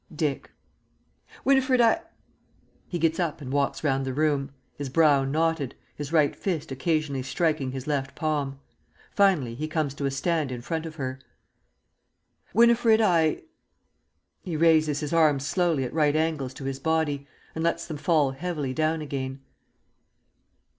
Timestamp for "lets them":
17.63-17.97